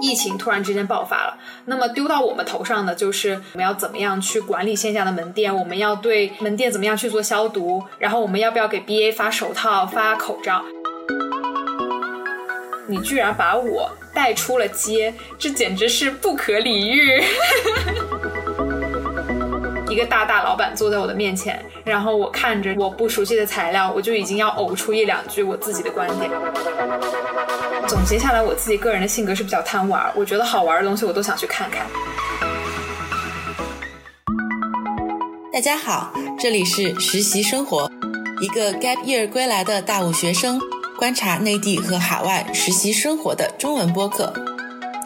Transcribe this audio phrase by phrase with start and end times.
[0.00, 10.64] 疫情突然之间爆发了，那么丢到我们头上的就是我们要怎么样去管理线下的门店，我们要对门店怎么样去做消毒，然后我们要不要给 BA 发手套、发口罩？
[12.86, 17.22] 你居然把我带出了街，这简直是不可理喻！
[19.90, 26.30] 一个大大老板坐在我的面前，然后我看着我不熟悉的材料，我就已经要呕出一两句我自己的观点。
[27.88, 31.84] 总结下来，我自己个人的性格是比较贪玩，我觉得好玩的东西我都想去看看。
[35.52, 37.90] 大家好，这里是实习生活，
[38.40, 40.60] 一个 gap year 归来的大五学生
[40.96, 44.32] 观察内地和海外实习生活的中文播客。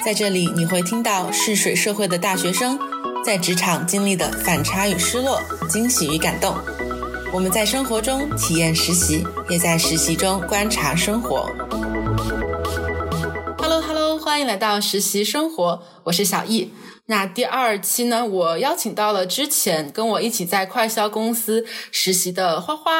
[0.05, 2.79] 在这里，你会听到试水社会的大学生。
[3.25, 6.55] 在职场经历的反差与失落，惊喜与感动，
[7.33, 11.51] 我们在生活中体验实习，也在实习中观察生活。
[13.57, 16.71] Hello Hello，欢迎来到实习生活，我是小易。
[17.07, 22.93] 那第二期呢，我邀请到了之前跟我一起在快销公司实习的花花。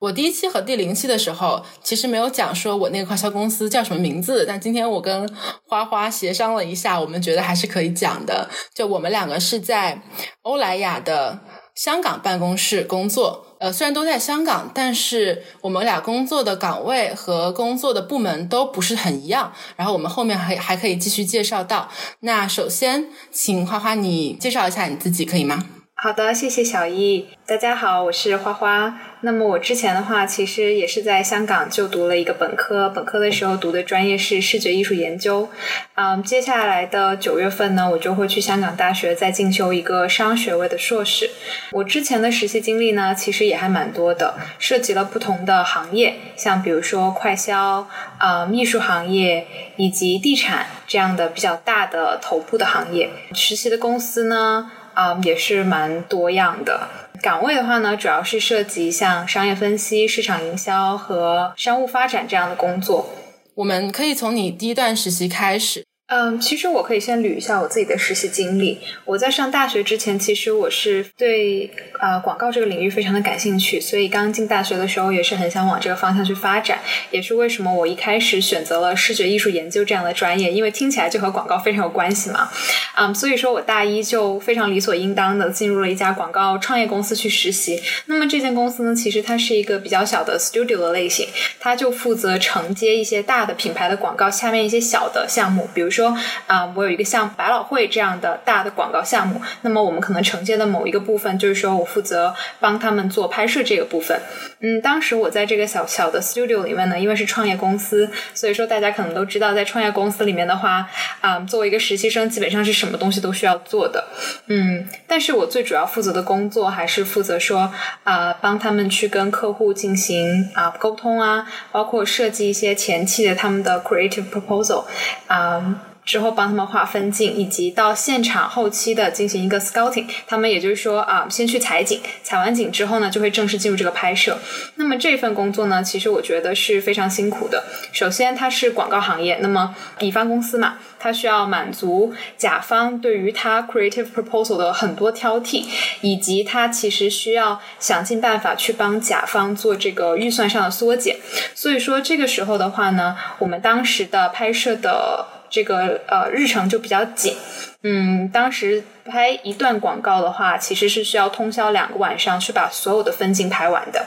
[0.00, 5.30] 我第一期和第零期的时候，其实没有讲说我那个快销公司叫什么名字，但今天我跟
[5.66, 8.48] 花花协商了一下，我们觉得还是可以讲的。
[8.74, 10.00] 就我们两个是在
[10.40, 11.40] 欧莱雅的
[11.74, 19.52] 香港办公室工作，呃，虽然都在香港，但是我们俩工作的岗位和工作的部门都不是很一样。
[19.76, 21.90] 然后我们后面还还可以继续介绍到。
[22.20, 25.66] 那首先，请花花你介绍一下你自己，可以吗？
[26.02, 27.28] 好的，谢谢小易。
[27.46, 28.98] 大家好，我是花花。
[29.20, 35.50] 那么我之前的话，其实也是在香港就读了一个本科，本科的时候读的专业是视觉艺术研究。
[35.96, 41.28] 嗯，接下来的九月份呢，我就会去香港大学再进修一个商学位的硕士。
[41.72, 53.10] 我之前的实习经历呢，其实也还蛮多的，涉及了不同的行业，像比如说快销、啊艺术行业以及地产这样的比较大的头部的行业。
[53.34, 56.88] 实习的公司呢，啊也是蛮多样的。
[57.22, 63.08] 岗位的话呢，主要是涉及像商业分析、市场营销和商务发展这样的工作。
[63.54, 65.86] 我们可以从你第一段实习开始。
[66.12, 68.80] 嗯，其实我可以先捋一下我自己的实习经历。
[69.04, 76.80] 我在上大学之前，其实我是对呃广告这个领域非常的感兴趣，所以刚进大学的时候也是很想往这个方向去发展。
[77.12, 82.50] 也是为什么我一开始选择了视觉艺术研究这样的专业，因为听起来就和广告非常有关系嘛。
[82.96, 87.80] 嗯，所以说我大一就非常理所应当的进入了一家广告创业公司去实习。
[88.06, 91.28] 那么这间公司呢，其实它是一个比较小的 studio 的类型，
[91.60, 95.99] 它就负责承接一些大的品牌的广告下面一些小的项目，比如说。
[96.00, 96.16] 说
[96.46, 104.18] 啊，我有一个像百老汇这样的大的广告项目，那么我们可能承接的某一个部分，就是说我负责帮他们做拍摄这个部分。
[104.60, 110.88] 嗯，当时我在这个小小的 studio 里面呢，因为是创业公司，所以说大家可能都知道，在创业公司里面的话，
[111.20, 114.08] 啊，作为一个实习生，基本上是什么东西都需要做的。
[114.46, 117.72] 嗯，但是我最主要负责的工作还是负责说
[118.04, 124.84] 啊，帮他们去跟客户进行啊沟通啊，包括设计一些前期的他们的 creative proposal
[125.26, 125.86] 啊。
[126.10, 134.36] 之后帮他们画分镜，以及到现场后期的进行一个 scouting，他们也就是说啊，先去采景，采完景之后呢，就会正式进入这个拍摄。
[134.74, 137.62] 那么这份工作呢，其实我觉得是非常辛苦的。
[137.92, 145.64] 首先，它是广告行业，那么乙方公司嘛，它需要满足甲方对于它 creative proposal 的很多挑剔，
[146.00, 151.18] 以及它其实需要想尽办法去帮甲方做这个预算上的缩减。
[151.54, 155.39] 所以说这个时候的话呢，我们当时的拍摄的。
[155.50, 157.34] 这个呃日程就比较紧，
[157.82, 164.06] 嗯，当时拍一段广告的话，其实是需要通宵两个晚上去把所有的分镜拍完的。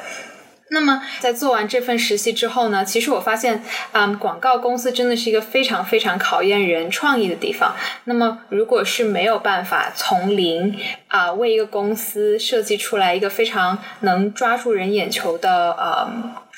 [0.70, 3.62] 那么在做完这份实习之后呢，其实我发现，
[3.92, 7.76] 嗯，广告公司真的是一个非常非常考验人创意的地方。
[8.06, 10.76] 那么如果是没有办法从零
[11.10, 16.08] 啊为一个公司设计出来一个非常能抓住人眼球的呃。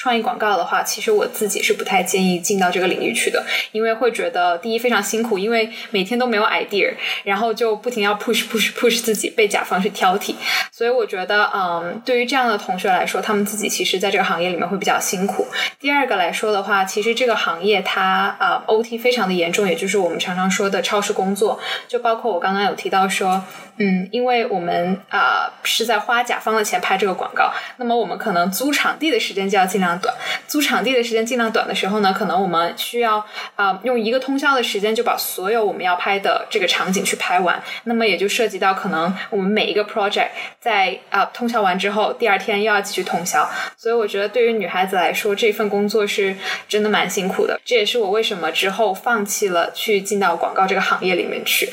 [0.05, 6.94] 创意广告的话，其实我自己是不太建议进到这个领域去的，因为会觉得第一非常辛苦，因为每天都没有 idea，
[7.24, 10.35] 然后就不停要 push push push 自己，被甲方去挑剔。
[10.71, 15.47] 所以我觉得，嗯，对于这样的同学来说，他们自己其实在这个行业里面会比较辛苦。
[15.80, 23.44] 第二个来说的话，其实这个行业它啊 OT 非常的严重，也就是我们常常说的超时工作，就包括我刚刚有提到说。
[23.77, 30.13] 嗯，因为我们啊是在花甲方的钱拍这个广告，那么我们可能租场地的时间就要尽量短，
[30.47, 33.25] 租场地的时间尽量短的时候呢，可能我们需要
[33.56, 37.62] 啊用一个通宵的时间就把所有我们要拍的这个场景去拍完。
[37.83, 43.50] 那么也就涉及到可能我们每一个 project 在啊通宵完之后，第二天又要继续通宵。
[43.77, 46.36] 所以我觉得对于女孩子来说，这份工作是
[46.68, 47.59] 真的蛮辛苦的。
[47.63, 51.69] 这也是我为什么之后放弃了去进到广告这个行业里面去。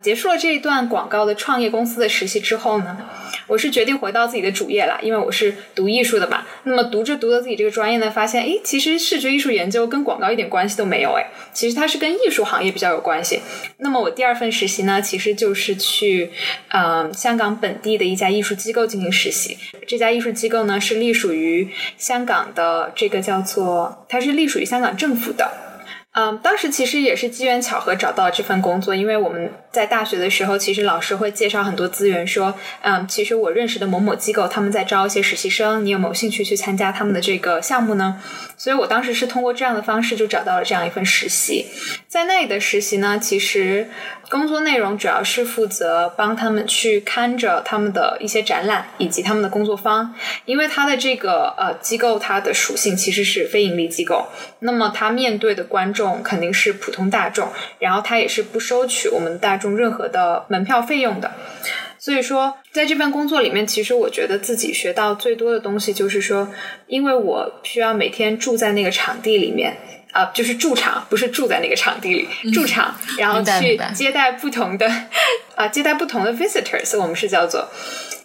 [0.00, 2.98] 结束了这一段广告的创业公司的实习之后呢，
[3.46, 6.44] 我是决定回到自己的主业了，因为我是读艺术的嘛。
[6.64, 13.40] 那么读着读着自己这个专业呢，发现诶，其实视觉艺术研究跟广告一点关系都没有诶，其实它是跟艺术行业比较有关系。
[13.78, 16.30] 那么我第二份实习呢，其实就是去
[16.68, 19.56] 嗯香港本地的一家艺术机构进行实习。
[19.86, 21.68] 这家艺术机构呢是隶属于
[21.98, 25.63] 香港的这个叫做，它是隶属于香港政府的。
[26.14, 38.22] 嗯，当时其实也是机缘巧合找到这份工作，因为我们在大学的时候，其实老师会介绍很多资源，说，嗯，其实我认识的某某机构他们在招一些实习生，你有没有兴趣去参加他们的这个项目呢？
[38.56, 41.66] 所以我当时是通过这样的方式就找到了这样一份实习，
[42.14, 43.88] 在那里的实习呢，其实。
[44.30, 50.14] 工作内容主要是负责帮他们去看着他们的一些展览以及他们的工作方，
[50.46, 54.26] 因为他的这个呃机构它的属性其实是非盈利机构，
[54.60, 61.32] 那么他面对的观众肯定是普通大众，然后他也是不收取我们大众任何的门票费用的，
[61.98, 66.50] 所以说在这份工作里面，其实我觉得自己学到最多的东西就是说，
[66.86, 69.76] 因为我需要每天住在那个场地里面。
[70.14, 74.88] 啊，就是驻场，不是住在那个场地里，驻场，然后去接待不同的，
[75.56, 77.68] 啊，接待不同的 visitors，我们是叫做。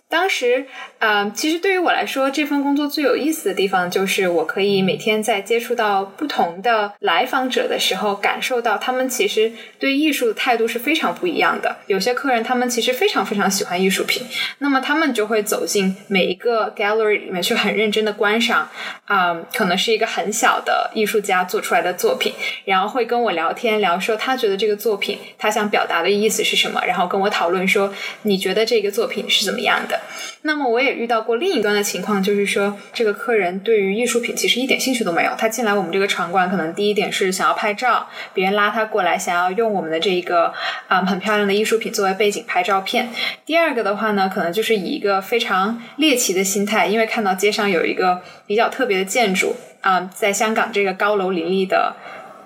[0.07, 0.67] 当时，
[0.99, 11.77] 呃，其实对于我来说，这份工作最有意思的地方就是我可以每天在接触到不同的来访者的时候，感受到他们其实对艺术的态度是非常不一样的。
[11.87, 14.23] 有些客人他们其实非常非常喜欢艺术品，
[14.57, 18.69] 那么他们就会走进每一个 gallery 里面去很认真的观赏，
[19.05, 22.33] 啊，可能是一个很小的艺术家做出来的作品，
[22.65, 27.93] 然后会跟我聊天聊说他觉得这个作品他想表达的意思是什么，然后跟我讨论说
[28.23, 29.97] 你觉得这个作品是怎么样的。
[30.43, 35.31] 那么我也遇到过另一端的情况，就是说这个客人对于艺术品其实一点兴趣都没有。
[35.37, 40.53] 他进来我们这个场馆，可能第一点是想要拍照，别人拉他过来，想要用我们的这一个
[40.87, 43.09] 啊很漂亮的艺术品作为背景拍照片。
[43.45, 51.97] 第二个的话呢，可能就是以一个非常猎奇的心态，因为看到街上有一个比较特别的建筑啊，在香港这个高楼林立的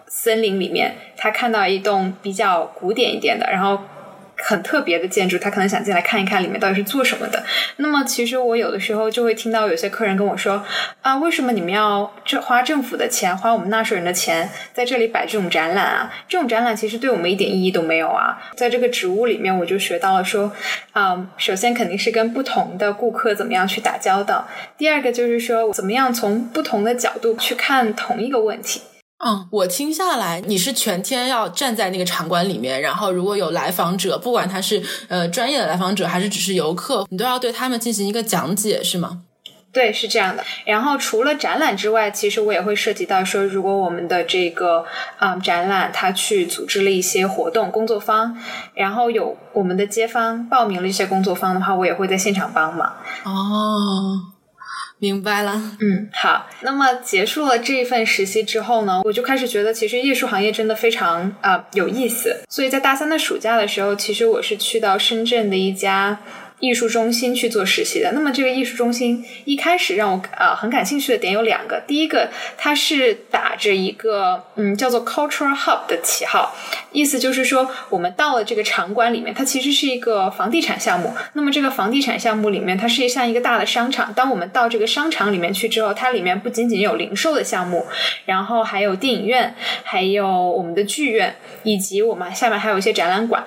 [0.07, 3.79] 森林里面，他看到一栋比较古典一点的，然后。
[4.45, 7.41] 很特别的建筑，他可能想进来看一看里面到底是做什么的。
[7.77, 10.65] 那么，其实我有的时候就会听到有些客人跟我说
[11.01, 16.13] ：“啊，为什么你们要这花政府的钱，花我们纳税人的钱在这里摆这种展览啊？
[16.27, 20.51] 这种展览其实对我们一点意义都没有啊！”在这个职务里面，我就学到了说：
[20.91, 24.45] 啊，首先肯定是跟不同的顾客怎么样去打交道；
[24.77, 28.81] 第二个就是说，怎么样从不同的角度去看同一个问题。
[29.25, 39.21] 嗯，我听下来，你是全天要站在那个场馆里面，然后如果有来访者，不管他是呃专业的来访者还是只是游客，你都要对他们进行一个讲解，是吗？
[39.71, 40.43] 对，是这样的。
[40.65, 44.85] 然后除了展览之外，其实我也会涉及到说，如果我们的这个
[45.17, 48.37] 啊展览，他去组织了一些活动工作坊，
[48.75, 52.93] 然后有我们的街坊报名了一些工作坊的话，我也会在现场帮忙。
[53.23, 54.32] 哦。
[55.03, 55.51] 明白了，
[55.81, 56.47] 嗯，好。
[56.61, 62.39] 那么结束了这一份实习之后呢，我就开始觉得其实艺术行业真的非常啊有意思。
[62.47, 66.17] 所以在大三的暑假的时候，其实我是去到深圳的一家。
[66.63, 76.55] 艺术中心去做实习的，那么这个艺术中心一开始让我呃很感兴趣的点有两个，第一个它是打着一个嗯叫做 cultural hub 的旗号，
[76.93, 81.13] 意思就是说我们到了这个场馆里面，它其实是一个房地产项目。
[81.33, 84.13] 那么这个房地产项目里面，它是像一个大的商场。
[84.13, 87.85] 当我们到这个商场里面去之后，它里面不仅仅有零售的项目，
[88.25, 89.53] 然后还有电影院，
[89.83, 93.43] 还有我们的剧院，以及我们下面还有一些展览馆。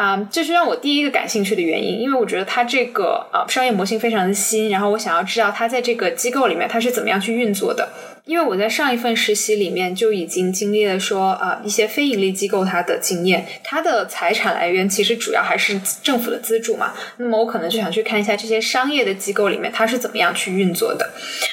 [0.00, 7.86] 啊，这是让我第一个感兴趣的原因，因为我觉得它这个啊商业模型非常的新，然后我想要知道它在这个机构里面它是怎么样去运作的。
[8.24, 16.92] 因为我在上一份实习里面就已经经历了说啊一些非盈利机构它的经验，它的财产来源其实主要还是政府的资助嘛。
[17.16, 21.10] 那么我可能就想去看一下这些商业的机构里面它是怎么样去运作的。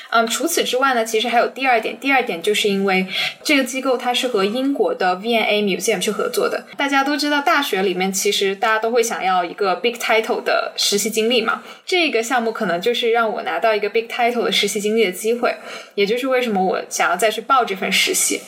[0.10, 3.06] 嗯，除此之外呢，其实还有第二点，第二点就是因为
[3.44, 6.66] 这个机构它是和英国的 VNA Museum 去合作的。
[6.78, 11.64] 大家都知道，大学里面其实大家都会想要一个 big title 的实习经历嘛。
[11.86, 15.56] 这个项目可能就是让我拿到一个 big title 的实习经历的机会，
[15.96, 18.42] 也就是为什么我想要再去报这份实习。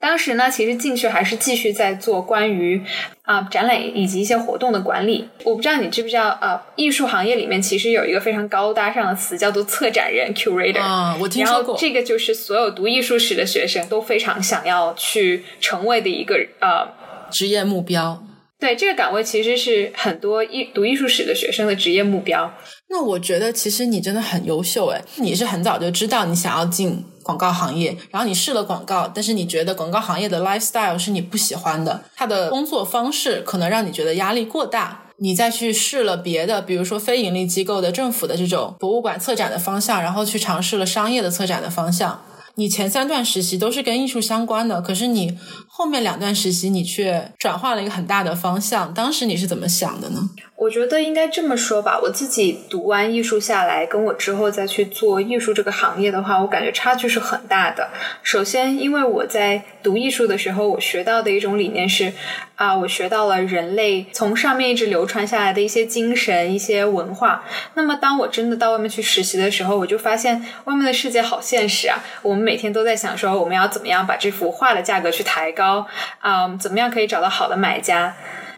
[0.00, 2.82] 当时呢，其实进去还是继续在做关于
[3.22, 5.26] 啊展览以及一些活动的管理。
[5.44, 10.82] 我不知道你知不知道啊，艺术行业里面其实有一个非常高大上的词叫做策展人 （curator）。
[10.82, 11.74] 啊，我听说过。
[11.78, 16.86] 这个就是所有读艺术史的学生都非常想要去成为的一个呃
[17.30, 18.22] 职业目标。
[18.58, 22.52] 对，这个岗位其实是很多艺读艺术史的学生的职业目标。
[22.88, 27.04] 那我觉得其实你真的很优秀诶，你是很早就知道你想要进。
[27.24, 42.22] 广告行业，然后你试了广告，但是你觉得广告行业的 lifestyle 是你不喜欢的，他的工作方式可能让你觉得压力过大，你再去试了别的，比如说非盈利机构的、政府的这种博物馆策展的方向，然后去尝试了商业的策展的方向。
[42.56, 45.38] 你前三段实习都是跟艺术相关的，可是你
[45.76, 50.20] 后面两段实习你却转换了一个很大的方向，当时你是怎么想的呢？
[50.54, 57.88] 我觉得应该这么说吧，我自己读完艺术下来，跟我之后再去做艺术这个行业的话，我感觉差距是很大的。
[58.22, 62.12] 首先，因为我在读艺术的时候，我学到的一种理念是，
[62.54, 67.44] 啊，我学到了人类从上面一直流传下来的一些精神、一些文化。
[67.74, 71.98] 那么，当我真的到外面去实习的时候，我就发现外面的世界好现实啊！
[72.22, 75.86] 我们每天都在想说，我们要怎么样把这幅画的价格去抬高高
[76.20, 76.56] 啊？
[76.60, 78.14] 怎么样可以找到好的买家？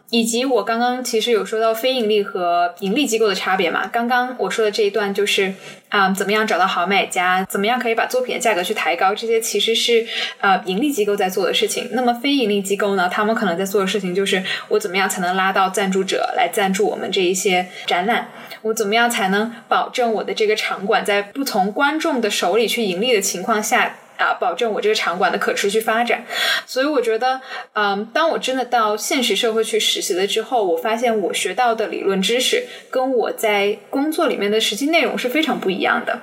[0.09, 3.89] 以及我刚刚其实有说到非盈利和盈利机构的差别嘛？
[3.91, 5.53] 刚刚我说的这一段就是
[5.89, 10.07] 啊，怎么样找到好买家，怎么样可以把作品的价格去抬高，这些其实是
[10.39, 11.89] 呃盈利机构在做的事情。
[11.91, 18.29] 那么非盈利机构呢，他们可能在做的事情就是我怎么样才能拉到赞助者来赞助我们这一些展览？
[18.61, 23.97] 我怎么样才能保证我的这个场馆在不从观众的手里去盈利的情况下？
[24.17, 26.25] 啊，保证我这个场馆的可持续发展。
[26.65, 27.41] 所以我觉得，
[27.73, 36.19] 嗯，当我真的到现实社会去实习了之后，我发现我学到的理论知识跟我在工作里面的实际内容是非常不一样的。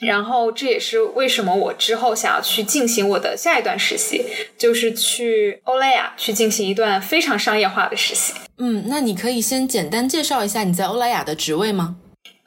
[0.00, 4.24] 然后这也是为什么我之后想要去进行我的下一段实习，
[4.58, 8.34] 就是去欧莱雅去进行一段非常商业化的实习。
[8.58, 11.96] 嗯，那你可以先简单介绍一下你在欧莱雅的职位吗？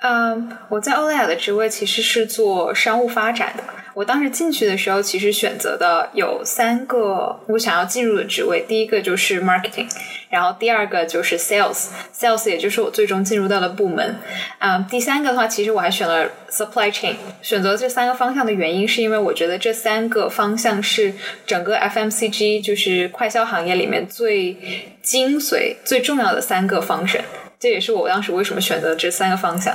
[0.01, 3.63] 嗯，我在欧莱雅的职位其实是做商务发展的。
[3.95, 8.65] 我当时进去的时候，其实选择的有三个我想要进入的职位。
[8.67, 9.87] 第一个就是 marketing，
[10.29, 14.17] 然后第二个就是 sales，sales 也就是我最终进入到的部门。
[14.59, 17.13] 啊，第三个的话，其实我还选了 supply chain。
[17.41, 21.13] 选择这三个方向的原因，是因为我觉得这三个方向是
[21.47, 24.57] 整个 FMCG 就是快销行业里面最
[25.01, 27.21] 精髓、最重要的三个方向。
[27.57, 29.73] 这也是我当时为什么选择这三个方向。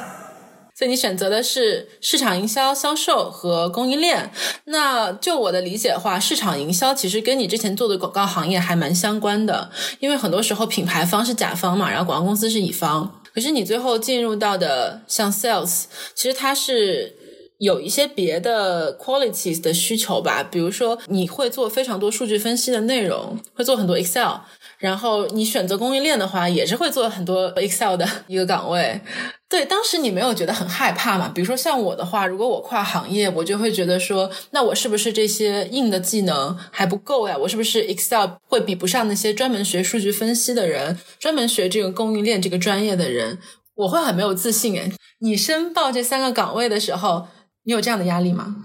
[0.80, 4.32] 所以你选择的是市场营销、销售和供应链。
[4.64, 13.20] 那就我的理解的话，市场营销其实跟你之前做的广告行业还蛮相关的，因为很多时候品牌方是甲方嘛，然后广告公司是乙方。
[13.34, 15.84] 可是你最后进入到的像 sales，
[16.14, 17.14] 其实它是
[17.58, 24.36] 有一些别的 qualities 的需求吧，比如说你会做非常多数据分析的内容，会做很多 Excel。
[24.80, 29.00] 然后你选择供应链的话，也是会做很多 Excel 的一个岗位。
[29.48, 31.30] 对，当时你没有觉得很害怕嘛？
[31.34, 37.36] 比如说像我的话，如果我跨行业，我就会觉得说，那我是不是这些硬的技能还不够呀？
[37.36, 43.38] 我是不是 Excel 会比不上那些专门学数据分析的人，专门学这个供应链这个专业的人？
[43.74, 44.92] 我会很没有自信诶。
[45.18, 47.26] 你申报这三个岗位的时候，
[47.64, 48.56] 你有这样的压力吗？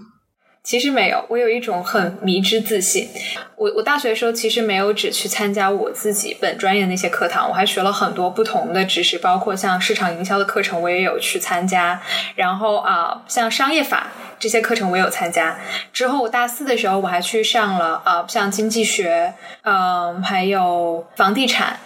[0.66, 3.08] 其实没有，我有一种很迷之自信。
[3.54, 12.02] 我我大学的时候其实没有只去参加我自己本专业的那些课堂，我还学了很多不同的知识，包括像市场营销的课程我也有去参加。
[12.34, 14.08] 然后啊，像商业法
[14.40, 15.56] 这些课程我有参加。
[15.92, 21.78] 之后我大四的时候我还去上了啊，像经济学，嗯，还有房地产，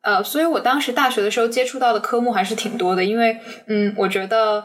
[0.00, 3.36] 呃，所以我当时大学的时候接触到的科目还是挺多的，因为
[3.66, 4.64] 嗯，我觉得。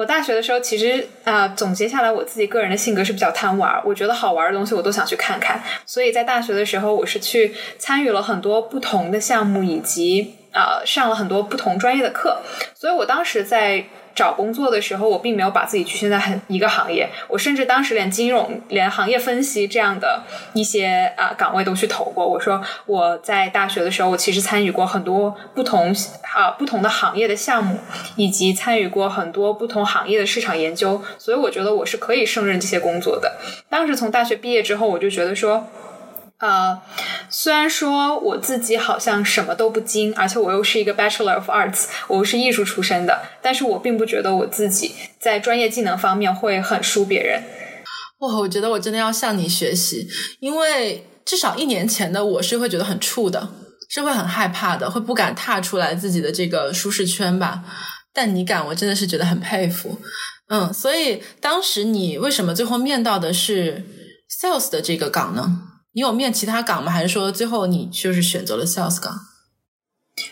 [0.00, 3.78] 我大学的时候，其实啊，总结下来，我自己个人的性格是比较贪玩。
[3.84, 5.62] 我觉得好玩的东西，我都想去看看。
[5.84, 12.38] 所以在大学的时候，我是去参与了很多不同的项目，以及啊，上了很多不同专业的课。
[12.74, 13.84] 所以我当时在。
[14.20, 20.22] 找工作的时候，我并没有把自己局限在很一个行业，我甚至当时连金融、连行业分析这样的
[20.52, 22.28] 一些啊岗位都去投过。
[22.28, 25.96] 我说我在大学的时候，我其实参与过很多不同
[26.34, 27.78] 啊不同的行业的项目，
[28.16, 33.38] 以及参与过很多不同行业的市场研究，所以我觉得我是可以胜任这些工作的。
[33.70, 35.66] 当时从大学毕业之后，我就觉得说。
[36.40, 36.80] 呃，
[37.28, 47.42] 虽然说我自己好像什么都不精，而且我又是一个 Bachelor of Arts，我是艺术出身的，但是我并不觉得我自己在专业技能方面会很输别人。
[48.20, 50.08] 哇，我觉得我真的要向你学习，
[50.40, 53.50] 因为至少一年前的我是会觉得很怵的，
[53.90, 57.62] 是会很害怕的，会不敢踏出来自己的这个舒适圈吧。
[58.14, 59.98] 但你敢，我真的是觉得很佩服。
[60.48, 63.84] 嗯，所以当时你为什么最后面到的是
[64.40, 65.66] Sales 的这个岗呢？
[65.92, 66.92] 你有面其他岗吗？
[66.92, 69.20] 还是说最后你就是选择了 sales 岗？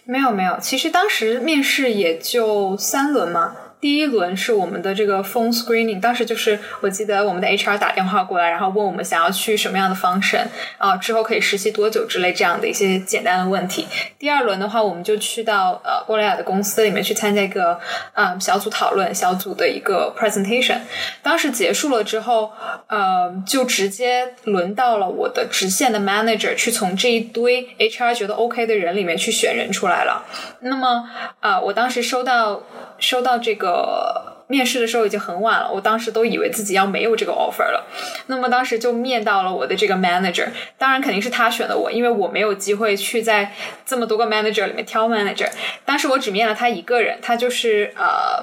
[0.04, 3.56] 没有没有，其实当时面试也就三轮嘛。
[3.80, 10.46] 第一轮是我们的这个 phone screening，当时就是我记得我们的 HR 打电话过来，然后问我们想要去什么样的 function
[10.78, 13.86] 啊，之后可以实习多久之类这样的一些简单的问题。
[14.18, 17.78] 第二轮的话，我们就去到呃欧莱雅的公司里面去参加一个
[18.14, 20.78] 嗯小组讨论，小组的一个 presentation。
[21.22, 22.50] 当时结束了之后，
[22.88, 30.24] 呃，就直接轮到了我的直线的 manager 去从这一堆 HR 觉得 OK 的人里面去选人出来了。
[30.60, 31.08] 那么
[31.40, 32.62] 啊，我当时收到
[32.98, 34.34] 收到这个。
[34.50, 37.86] 面试的时候已经很晚了，我当时都以为自己要没有这个 offer 了。
[38.28, 43.52] 那么当时就面到了我的这个 manager，当然肯定是他选的我，因为我没有机会去在
[43.84, 45.50] 这么多个 manager 里面挑 manager。
[45.84, 48.42] 当时我只面了他一个人，他就是呃，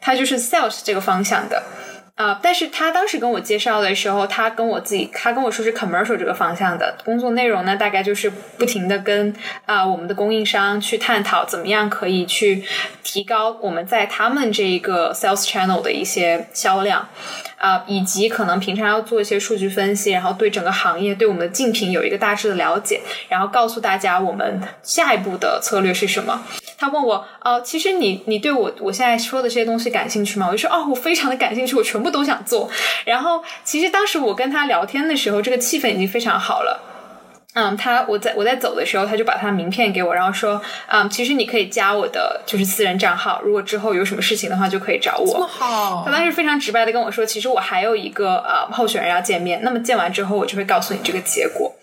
[0.00, 1.64] 他就是 sales 这个方向的。
[2.20, 2.38] 啊！
[2.42, 9.34] 但是他当时跟我介绍的时候，他跟我自己，他跟我说是 commercial 这个方向的工作内容呢，大概就是不停的跟
[9.64, 12.62] 啊我们的供应商去探讨怎么样可以去
[13.02, 17.08] 提高我们在他们这一个 sales channel 的一些销量。
[17.60, 26.42] 啊，以及可能平常要做一些数据分析，然后对整个行业、对我们的竞品有一个大致的了解，然后告诉大家我们下一步的策略是什么。
[26.80, 30.46] 他问我，哦，其实你你对我我现在说的这些东西感兴趣吗？
[30.48, 32.70] 我就说，哦，我非常的感兴趣，我全部都想做。
[33.04, 36.86] 然后，其实当时我跟他聊天的时候，这个气氛已经非常好了。
[37.52, 45.46] 嗯，他我在我在走的时候，他就把他名片给我，然后说，嗯，其实你可以加我的就是私人账号，如果之后有什么事情的话，就可以找我。
[45.46, 51.74] 好，他当时非常直白的跟我说，其实我还有一个呃候选人要见面，那么见完之后，我就会告诉你这个结果。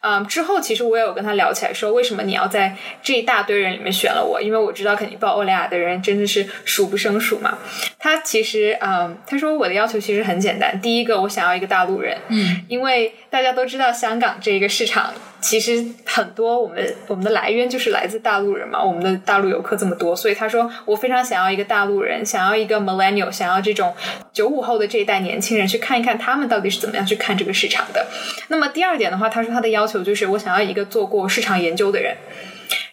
[0.00, 4.40] 嗯，之后其实我也有跟他聊起来，说为什么你要在这一大堆人里面选了我？
[4.40, 7.58] 因为我知道肯定报欧莱雅的人真的是数不胜数嘛。
[7.98, 15.12] 他其实，嗯，他说我的要求其实很简单，第一个我想要一个大陆人，嗯，因为大家都知道香港这一个市场。
[15.40, 23.94] 其实很多我们我们的来源就是来自大陆人嘛，我们的大陆游客这么多，所以他说我非常想要一个大陆人，想要一个 millennial，想要这种
[24.32, 28.06] 九五后的这一代年轻人去看一看他们到底是怎么样去看这个市场的。
[28.48, 32.16] 那么第二点的话，他说他的要求就是我想要一个做过市场研究的人，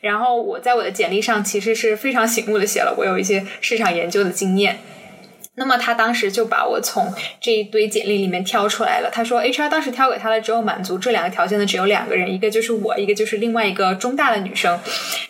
[0.02, 4.80] 然后我在我的简历上其实是非常醒目的写了我有一些市场研究的经验。
[5.60, 7.12] 那么他当时就把我从
[7.42, 9.10] 这一堆简历里面挑出来了。
[9.12, 14.80] 他说，HR 当时挑给他的只有满足这两个条件的只有两个人，一个就是我，一个就是另外一个中大的女生。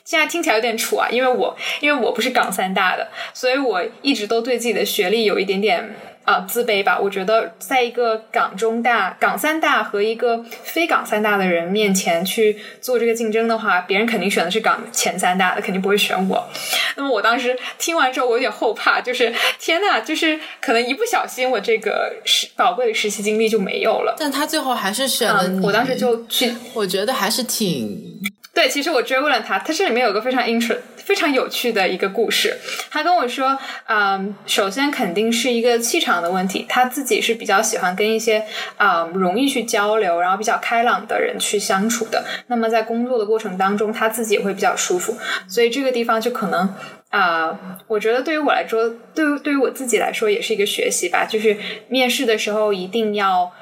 [0.03, 5.95] 现在听起来有点土啊，因为我因为我不是港三大的，所以我一直都对自己的学历有一点点。
[6.28, 7.00] 啊，自卑吧！
[7.00, 16.46] 我觉得，在一个港中大、港三大和一个非港三大的人面前去做这个竞争的话，别人肯定选的是港前三大的，肯定不会选我。
[16.98, 24.13] 那么我当时听完之后，我有点后怕，就是天呐，就是可能一不小心，我这个实宝贵的实习经历就没有了。
[24.20, 28.20] 但他最后还是选了你，我当时就去，我觉得还是挺。
[28.54, 32.58] 对，其实我追问了他，他这里面有个非常 interest、非常有趣的一个故事。
[32.91, 38.43] 他跟我说，嗯，首先肯定是一个气场的问题，他自己是比较喜欢跟一些
[38.76, 42.26] 啊容易去交流，然后比较开朗的人去相处的。
[42.48, 45.15] 那么在工作的过程当中，他自己也会比较舒服。
[45.48, 46.74] 所以这个地方就可能
[47.10, 51.24] 啊，我觉得对于我来说，对于对于我自己来说，也是一个学习吧。
[51.24, 51.56] 就是
[51.88, 53.54] 面试的时候一定要。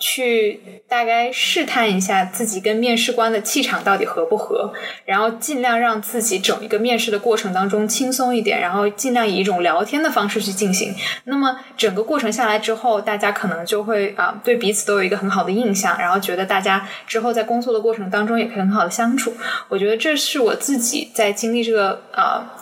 [0.00, 0.58] 去
[0.88, 4.72] 大概试探一下自己跟面试官的气场到底合不合，
[5.04, 10.94] 然后尽量让自己整一个面试的过程当中轻松一点，然后尽量以一种聊天的方式去进行。
[11.24, 19.34] 那么整个过程下来之后，大家可能就会啊对彼此都有一个很好的印象，然后觉得大家之后在工作的过程当中也可以很好的相处。
[19.68, 22.56] 我觉得这是我自己在经历这个啊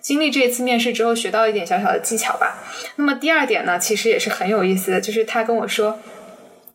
[0.00, 2.58] 经历这一次面试之后学到一点小小的技巧吧。
[2.96, 5.98] 那么第二点呢，其实也是很有意思的，就是他跟我说。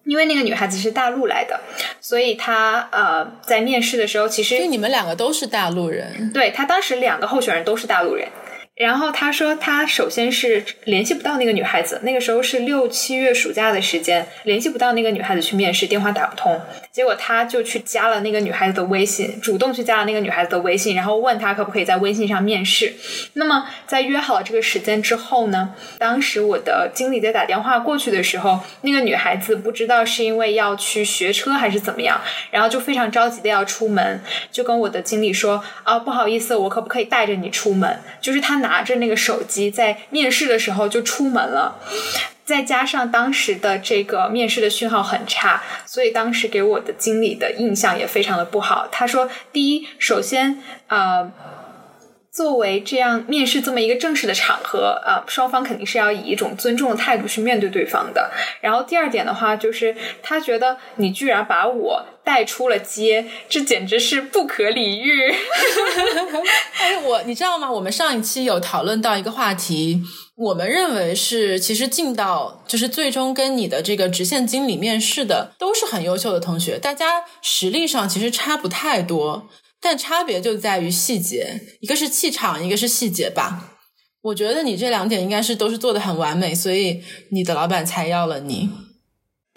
[0.07, 1.59] 因为那个女孩子是大陆来的，
[1.99, 8.27] 所以她呃在面试的时候，其实你们两个都是大陆人，对她当时两个候选人都是大陆人。
[8.75, 16.61] 然后她说，她首先是联系不到那个女孩子，那个时候是六七月暑假的时间，联系不到那个女孩子去面试，电话打不通。
[16.97, 22.91] 结果他就去加了那个女孩子的微信，主动去加了那个女孩子的微信，然后问她可不可以在微信上面试。
[23.33, 32.19] 那么在约好了这个时间之后呢，当时我的经理在打电话过去的时候，那个女孩子不知道是因为要去学车还是怎么样，
[32.51, 34.19] 然后就非常着急的要出门，
[34.51, 38.01] 就跟我的经理说啊，不好意思，我可不可以带着你出门？
[38.19, 38.57] 就是他。
[38.57, 41.77] 拿着那个手机在面试的时候就出门了，
[42.47, 48.88] 再加上当时的这个面试的讯号很差，所以当时给我的经理的印象也非常的不好。
[48.89, 51.29] 他说，第一，首先，呃。
[52.38, 58.30] 作为这样面试这么一个正式的场合啊，双方肯定是要以一种尊重的态度去面对对方的。
[58.62, 65.34] 然后第二点的话，就是他觉得你居然把我带出了街，这简直是不可理喻。
[66.78, 67.71] 哎，我你知道吗？
[67.71, 70.04] 我们上一期有讨论到一个话题，
[70.36, 79.47] 我们认为是其实进到就是最终跟你的这个直线经理面试的都是很优秀的同学，大家实力上其实差不太多。
[79.79, 83.77] 但差别就在于细节，一个是气场，一个是细节吧。
[84.21, 88.69] 我觉得你这两点应该是都是做的很完美，所以你的老板才要了你。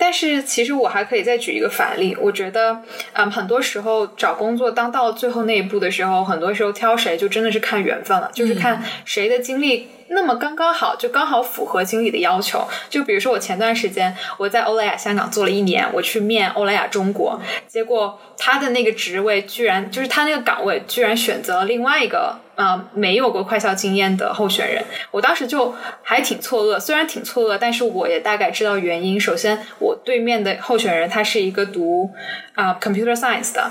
[0.02, 2.80] 但是其实我还可以再举一个反例，我觉得，
[3.12, 9.88] 嗯，很多时候找工作当到最后那一步的时候，很多时候挑谁就真的是看缘分了，就是看谁的经历。
[10.12, 12.66] 那么刚刚好，就刚好符合经理的要求。
[12.88, 24.85] 就比如说，我前段时间我在欧莱雅香港做了一年，我去面欧莱雅中国，结果他的那个职位居然就是他那个岗位居然选择了另外一个啊没有过快销经验的候选人。
[25.11, 29.18] 我当时就还挺错愕，虽然挺错愕，但是我也大概知道原因。
[29.18, 32.11] 首先，我对面的候选人他是一个读
[32.55, 33.70] 啊 computer science 的。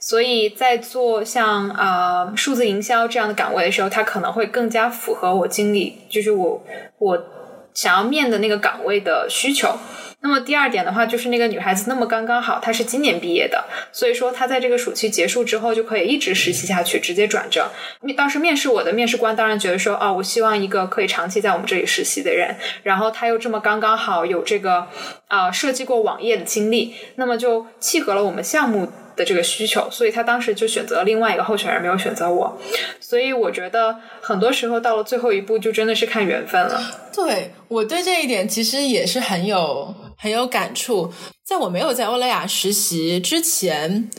[0.00, 6.62] 所以在做像啊数字营销这样的岗位的时候，它可能会更加符合我经理，就是我
[6.98, 7.24] 我
[7.72, 9.78] 想要面的那个岗位的需求。
[10.24, 17.68] 那么第二点的话，就是那个女孩子那么刚刚好，她是今年毕业的，所以说她在这个暑期结束之后就可以一直实习下去，直接转正。
[18.00, 24.88] 面当时面试我的面试官当然觉得说，哦，我希望一个可以长期在我们这里实习的人，然后她又这么刚刚好有这个
[25.28, 28.90] 啊设计过网页的经历，那么就契合了我们项目。
[29.16, 32.58] 的这个需求，所以他当时就选择了另外一个候选人，没有选择我。
[33.00, 37.10] 所以我觉得很多时候到了最后一步，就真的是看缘分了。
[37.14, 41.12] 对我对这一点其实也是很有很有感触。
[41.44, 44.10] 在我没有在欧莱雅实习之前，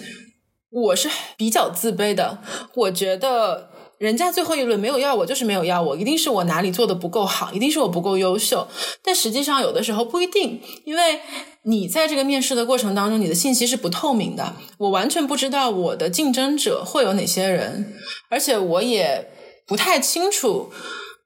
[0.70, 2.38] 我是比较自卑的。
[2.76, 8.68] 我觉得人家最后一轮没有要我，就是没有要我，一定是我哪里做的不够好，一定是我不够优秀。
[9.04, 11.20] 但实际上有的时候不一定，因为。
[11.68, 17.96] 你在这个面试的过程当中，你的信息是不透明的，我完全不知道我的竞争者会有哪些人，
[18.30, 19.32] 而且我也
[19.66, 20.70] 不太清楚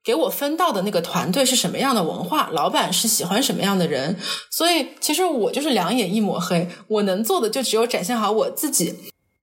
[0.01, 4.15] 给我分到的那个团队是什么样的文化，老板是喜欢什么样的人，
[4.49, 8.95] 所以其实我就是两眼一抹黑，我能做的就只有展现好我自己。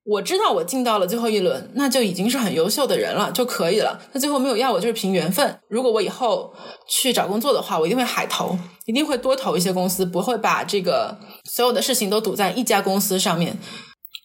[0.07, 4.01] 我知道我进到了最后一轮，那就已经是很优秀的人了，就可以了。
[4.12, 5.59] 他最后没有要我，就是凭缘分。
[5.69, 6.55] 如果我以后
[6.88, 13.59] 去找工作的话，我一定会海投，一定会多投一些公司，不会把这个所有的事情都赌在一家公司上面。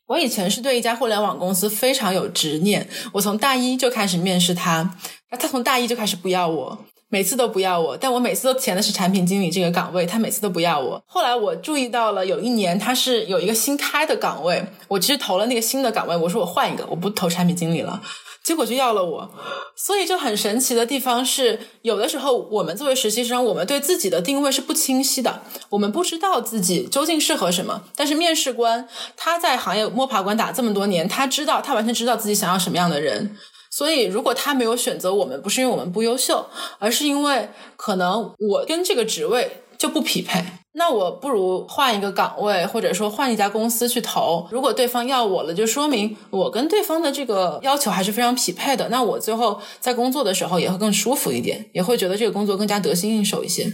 [0.08, 4.98] 我以前是对一家互联网公司非常有执念，我从大一就开始面试他，
[5.32, 6.86] 他从大一就开始不要我。
[7.12, 11.04] 每次都不要我，但我每次都填的是产品经理这个岗位，他每次都不要我。
[11.06, 18.02] 后来我注意到了，有一年他是有一个新开的岗位，我其实投了那个新的岗位，我说我换一个，我不投产品经理了，
[18.46, 19.30] 结果就要了我。
[19.76, 27.84] 所以就很神奇的地方是，有的时候我们作为实习生，我们对自己的定位是不清晰的，我们不知道自己究竟适合什么。
[27.96, 33.36] 但是面试官他在行业摸爬滚打这么多年，他知道，他完全知道自己想要什么样的人。
[33.72, 36.46] 所以，如果他没有选择我们，不是因为我们不优秀，
[36.78, 40.44] 而是因为可能我跟这个职位就不匹配。
[40.74, 44.48] 那我不如换一个岗位，或者说换一家公司去投。
[44.52, 48.90] 如果对方要我了，就说明我跟对方的这个要求还是非常匹配的。
[48.90, 53.70] 那我最后在工作的时候也会更舒服一点，也会觉得这个工作更加得心应手一些。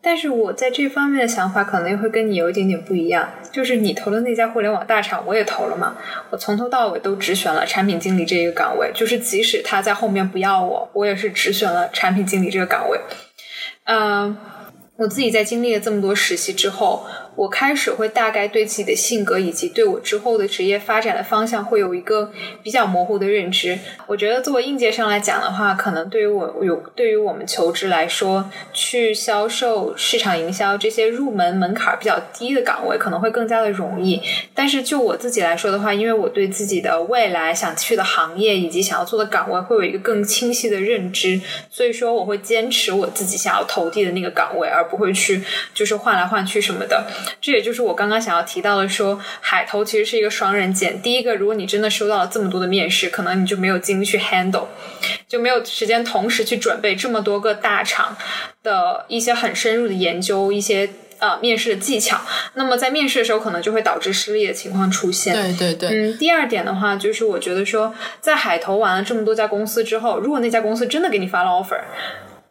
[0.00, 5.96] 但是我在这方面的想法可能会跟你有一点点不一样，就是你投的那家互联网大厂，我也投了嘛。
[6.30, 12.98] 我从头到尾都只选了产品经理这一个岗位，就是即使他在后面不要我，我也是只选了产品经理这个岗位。
[13.84, 14.36] 嗯，
[14.96, 17.04] 我自己在经历了这么多实习之后。
[17.38, 22.32] 我开始会大概对自己的性格以及对我之后的职业发展的方向会有一个
[22.64, 23.78] 比较模糊的认知。
[24.08, 34.20] 我觉得作为应届生来讲的话，可能对于我有对于我们求职来说，去销售、市场营销这些入门门槛比较低的岗位可能会更加的容易。
[34.52, 45.40] 但是就我自己来说的话，因为我对自己的未来想去的行业以及想要做的岗位会有一个更清晰的认知，所以说我会坚持我自己想要投递的那个岗位，而不会去
[45.72, 47.06] 就是换来换去什么的。
[47.40, 51.00] 这也就是我刚刚想要提到的，说海投其实是一个双刃剑。
[51.00, 54.66] 第一个，如果你真的收到了这么多的面试，可能你就没有精力去 handle，
[55.26, 58.16] 就没有时间同时去准备这么多个大厂
[58.62, 62.20] 的一些很深入的研究，一些呃面试的技巧。
[62.54, 65.34] 那么在面试的时候，可能就会导致失利的情况出现。
[65.34, 65.88] 对对对。
[65.90, 71.80] 嗯，第二点的话，就是我觉得说，在海投完了这么多家公司之后，如果那家公司真的给你发了 offer。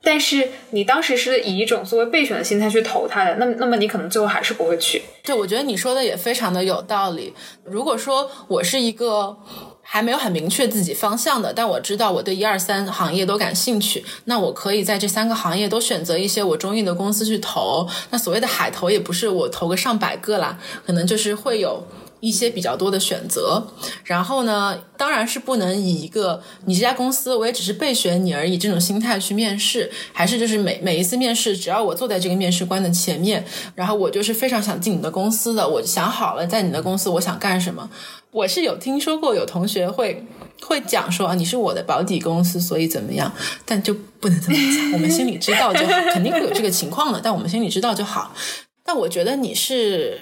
[0.02, 5.02] 但是你当时是以一种作为备选的心态去投他的，那那么你可能最后还是不会去。
[5.24, 7.34] 对，我觉得你说的也非常的有道理。
[7.66, 9.36] 如果说我是一个
[9.82, 14.06] 还没有很明确自己方向的，但我知道我对一二三行业都感兴趣。
[14.26, 17.88] 那我可以在这三个行业都选择一些我中意的公司去投。
[18.12, 21.86] 那所谓的海投也不是我投个上百个啦，可能就是会有
[22.20, 23.68] 一些比较多的选择。
[24.04, 37.90] 然后呢，当然是不能以一个你这家公司我也只是备选你而已这种心态去面试，还是就是每每一次面试，只要我坐在这个面试官的前面，然后我就是非常想进你的公司的，我想好了在你的公司我想干什么。
[38.32, 40.24] 我是有听说过有同学会
[40.62, 43.32] 会讲说啊，你是我的保底公司，所以怎么样？
[43.66, 48.36] 但就不能这么讲， 我们心里知道就好，肯定会有这个情况的，但我们心里知道就好。
[48.84, 50.22] 但我觉得你是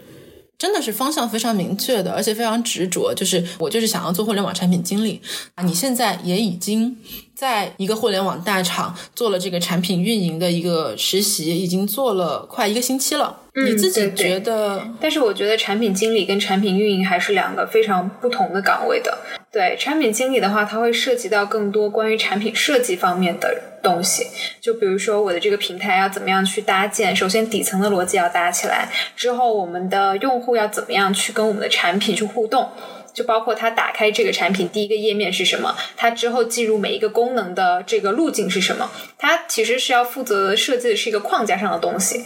[0.57, 5.21] 真的是方向非常明确的，而且非常执着，就是我就是想要做互联网产品经理
[5.55, 5.63] 啊。
[5.63, 6.97] 你现在也已经
[7.35, 13.41] 在一个互联网大厂做了这个产品运营的一个实习，已经做了快一个星期了。
[13.53, 14.85] 你自己觉得？
[14.99, 19.17] 但是我觉得产品经理跟产品运营还是两个非常不同的岗位的。
[19.51, 24.27] 对产品经理的话，它会涉及到更多关于产品设计方面的东西。
[24.59, 32.69] 就比如说我的这个平台要怎么样去搭建，首先底层的逻辑要搭起来，之后我们的用户要怎么样去跟我们的产品去互动。
[33.15, 42.21] 就包括他打开这个产品第一个页面是什么，他之后进入每一个功能的这个路径是什么，他其实是要负责设计的是一个框架上的东西，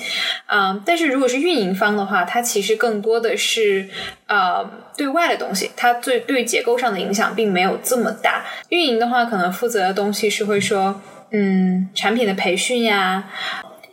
[0.47, 3.87] 嗯，但是如果是运营方的话，它其实更多的是
[4.27, 8.45] 呃对外的东西，它对对结构上的影响并没有这么大。
[8.69, 10.99] 运营的话，可能负责的东西是会说，
[11.29, 13.29] 嗯，产品的培训呀。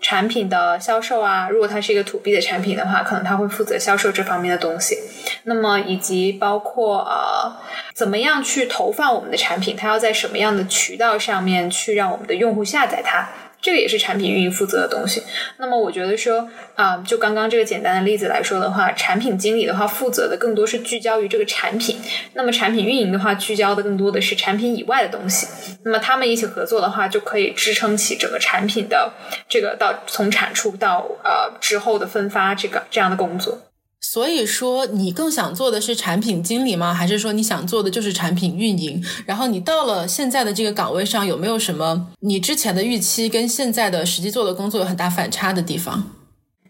[0.01, 4.97] 产品的销售啊，如果它是一个 to B 的产品的话，可能他会负责销售这方面的东西。
[5.45, 7.57] 那么以及包括呃，
[7.95, 13.29] 怎么样去投放我们的产品，它要在什么样的渠道上面去让我们的用户下载它。
[13.61, 15.23] 这个也是产品运营负责的东西。
[15.59, 22.01] 那么我觉得说啊，就刚刚这个简单的例子来说的话，产品经理的话负责的更多是聚焦于这个产品，
[22.35, 25.47] 那么产品运营的话聚焦的更多的是产品以外的东西。
[25.85, 29.12] 那么他们一起合作的话，就可以支撑起整个产品的
[29.49, 33.61] 这个到从产出到呃之后的分发这个这样的工作。
[34.01, 36.95] 所以说，你更想做的是产品经理吗？
[36.95, 39.05] 还是说你想做的就是产品运营？
[39.27, 46.11] 然后你到了现在的这个岗位上，有没有什么你之前的预期跟现在的实际做的工作有很大反差的地方？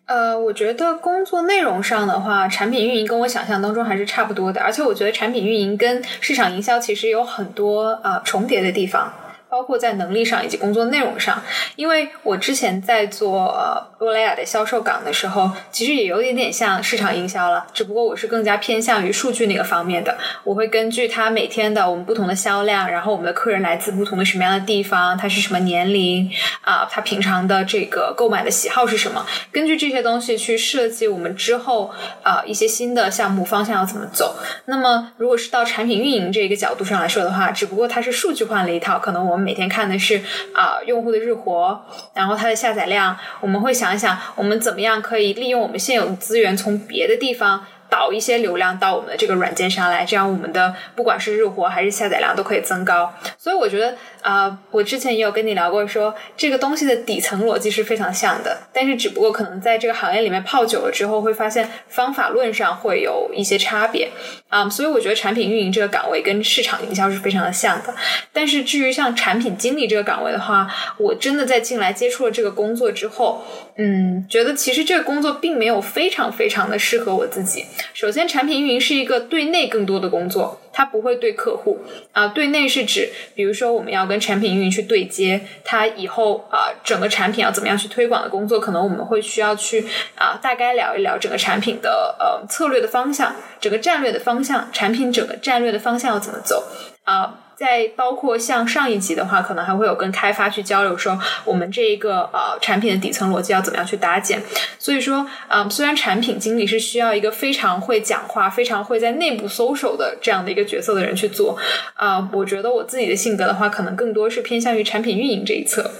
[0.07, 4.61] 呃，我觉得工作内容上的话，产品运营跟我想象当中还是差不多的。
[4.61, 9.13] 而且我觉得产品运营跟市场营销其实有很多呃重叠的地方。
[9.49, 11.43] 包括在能力上以及工作内容上，
[11.77, 20.19] 因为我之前在做呃洛莱雅的销售岗的时候，其实也有点点像市场营销了，只不过我是更加偏向于数据那个方面的。
[20.43, 26.29] 我会根据他每天的我们不同的销量，然后我们的客人来自不同的什么样的地方，他是什么年龄
[26.63, 31.93] 啊，他平常的这个购买的喜好是什么，根据这些东西去设计我们之后
[32.25, 34.37] 啊一些新的项目方向要怎么走。
[34.65, 39.36] 那么如果是到产品运营这个角度上来说的话，只不过它是数据化了一套，可能我。
[39.37, 40.19] 我们每天看的是
[40.55, 41.79] 啊用户的日活，
[42.15, 47.67] 然后它的下载量，我们会想一想，我们怎么样可以利用我们现有的资源，从别的地方。
[47.89, 53.13] 导一些流量到我们的这个软件上来，这样我们的不管是日活还是下载量都可以增高。
[53.39, 64.11] 所以我觉得啊，我之前也有跟你聊过，说这个东西的底层逻辑是非常像的，但是只不过可能在这个行业里面泡久了之后，会发现方法论上会有一些差别
[64.49, 64.69] 啊。
[64.69, 67.95] 所以我觉得产品运营这个岗位跟市场营销是非常的像的。
[68.33, 70.69] 但是至于像产品经理这个岗位的话，
[70.99, 73.45] 我真的在进来接触了这个工作之后，
[73.79, 77.67] 嗯，觉得其实这个工作并没有非常非常的适合我自己。
[77.93, 81.79] 首先，产品运营是一个对内更多的工作，它不会对客户
[82.13, 82.29] 啊。
[82.29, 96.65] 对内是指，比如说我们要跟产品运营去对接，它以后啊整个产品要怎么样去推广的工作，可能我们会需要去啊大概聊一聊整个产品的呃策略的方向，整个战略的方向，产品整个战略的方向要怎么走
[97.05, 97.43] 啊。
[97.57, 104.43] 在包括像上一集的话，可能还会有跟开发去交流，说我们这一个呃产品的底层逻辑要怎么样去搭建。
[104.79, 111.59] 所以说，嗯，虽然产品经理是需要一个非常会讲话、非常会在内部搜手的这样的一个角色的人去做，
[111.95, 115.91] 啊，我觉得我自己的性格的话，可能更多是偏向于产品运营这一侧。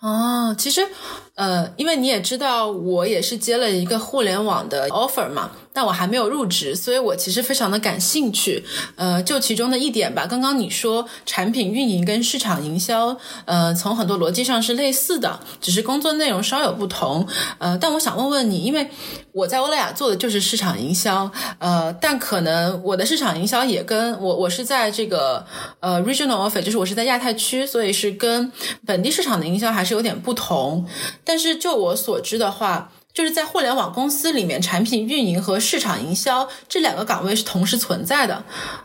[0.00, 0.86] 哦，其实，
[1.34, 5.50] 呃，因为你也知道，我也是接了一个互联网的 offer 嘛。
[5.76, 8.64] 但我还没有入职，所以我其实非常的感兴趣。
[8.94, 17.26] 呃，就其中的一点吧，刚刚你说产品运营跟市场营销，呃，从很多逻辑上是类似的，只是工作内容稍有不同。
[17.58, 18.88] 呃，但我想问问你，因为
[19.32, 25.44] 我在欧莱雅做的就是市场营销，呃，但可能我的市场营销也跟我我是在这个
[25.80, 28.52] 呃 regional office，就是我是在亚太区，所以是跟
[28.86, 30.86] 本地市场的营销还是有点不同。
[31.24, 32.92] 但是就我所知的话。
[33.14, 38.42] 就是在互联网公司里面，产品运营和市场营销这两个岗位是同时存在的。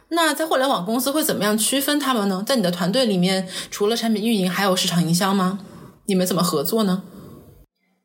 [0.10, 2.43] 那在互联网公司会怎么样区分他们呢？
[2.45, 5.58] 在你的团队里面，除了产品运营，还有市场营销吗？
[6.06, 7.02] 你们怎么合作呢？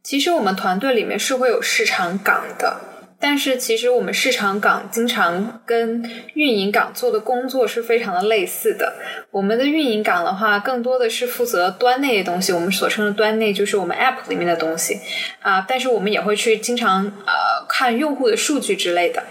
[0.03, 2.81] 其实我们团队里面是会有市场岗的。
[3.27, 8.93] 但是其实我们市场岗经常跟运营岗做的工作是非常的类似的。
[9.31, 15.01] 我们的运营岗的话，更多的是负责端内的东西，我们所称的端内就是我们 App 里面的东西
[15.41, 15.65] 啊。
[15.67, 19.23] 但是我们也会去经常呃看用户的数据之类的。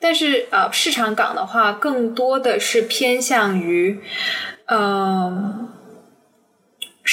[0.00, 4.00] 但是呃市场岗的话，更多的是偏向于
[4.68, 5.68] 嗯。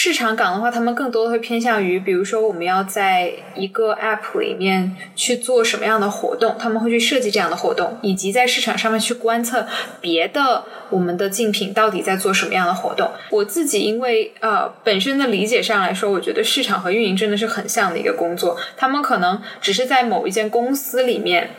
[0.02, 9.68] 市场岗的话，他们更多的会偏向于，比如说我们要在一个 App 里面去做什么样的活动，他们会去设计这样的活动，以及在市场上面去观测
[10.00, 13.12] 别的我们的竞品到底在做什么样的活动。
[13.30, 21.50] 我自己因为呃本身的理解上来说，我觉得市场和运营真的是很像的一个工作，他们可能只是在某一间公司里面。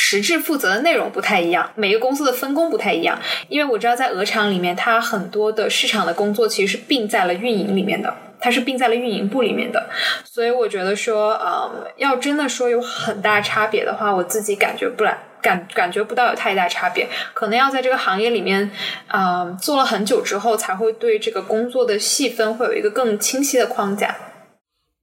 [0.00, 3.18] 实质负责的内容不太一样，每个公司的分工不太一样。
[3.48, 9.90] 因为我知道在鹅厂里面，它很多的市场的工作其实是并在了运营里面的，它是并在了运营部里面的。
[10.24, 17.08] 所以我觉得说，呃，要真的说有很大差别的话，我自己感觉不来，感感觉不到有太大差别。
[17.34, 18.70] 可能要在这个行业里面，
[19.08, 24.14] 啊，做了很久之后，才会对这个工作的细分会有一个更清晰的框架。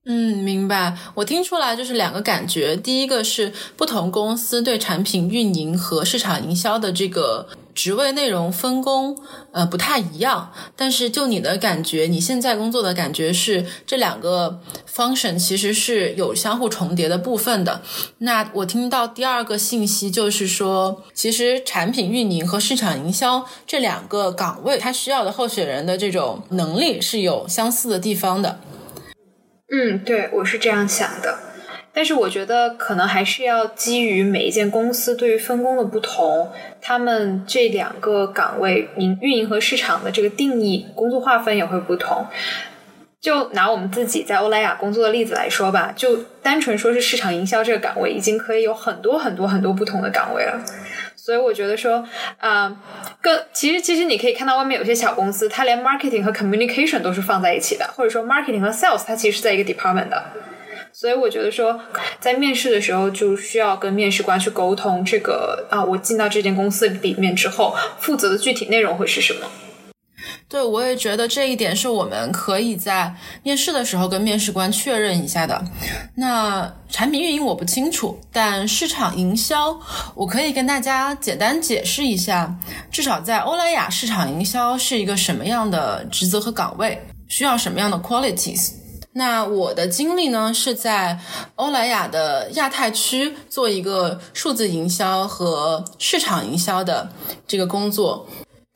[0.07, 0.95] 嗯，明白。
[1.15, 2.75] 我听出来就是两个感觉。
[2.77, 9.17] 第一个是不同公司对产品运营和市场营销的这个职位内容分工，
[9.51, 10.53] 呃，不太一样。
[10.75, 17.81] 但是就你的感觉，你现在工作的感觉是这两个 function 其实是有相互重叠的部分的。
[18.19, 28.59] 那我听到第二个信息就是说，其实产品运营和市场营销这两个岗位，它需要的候选人的这种能力是有相似的地方的。
[29.71, 31.39] 嗯，对，我是这样想的，
[31.91, 36.51] 但是我觉得可能还是要基于每一件公司对于分工的不同，
[36.81, 42.27] 他们这两个岗位营运营和市场的这个定义、工作划分也会不同。
[43.19, 50.61] 就拿我们自己在欧莱雅工作的例子来说吧，就单纯说是市场营销这个岗位，已经可以有很多很多很多不同的岗位了。
[51.25, 52.07] 所以我觉得说，
[52.37, 52.71] 啊，
[53.19, 60.23] 更其实其实你可以看到外面有些小公司，它连 marketing 和 communication 都是放在一起的，或者说 marketing 和 sales 它其实是在一个 department 的。
[60.93, 61.81] 所以我觉得说，
[62.19, 69.47] 在面试的时候就需要跟面试官去沟通这个啊，我进到这间公司里面之后，负责的具体内容会是什么。
[70.47, 75.61] 对，我也觉得这一点是我们可以在面试的时候跟面试官确认一下的。
[76.15, 79.77] 那产品运营我不清楚，但市场营销
[80.13, 82.55] 我可以跟大家简单解释一下。
[82.91, 88.73] 至少在欧莱雅，市场营销是一个什么样的职责和岗位，需要什么样的 qualities。
[89.13, 91.19] 那我的经历呢，是在
[91.55, 97.11] 欧莱雅的亚太区做一个数字营销和市场营销的
[97.47, 98.27] 这个工作。